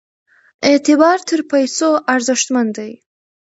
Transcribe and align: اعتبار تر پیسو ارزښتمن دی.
اعتبار 0.67 1.17
تر 1.27 1.39
پیسو 1.51 1.89
ارزښتمن 2.13 2.67
دی. 2.77 2.91